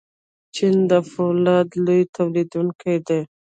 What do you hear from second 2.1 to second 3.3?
تولیدونکی دی.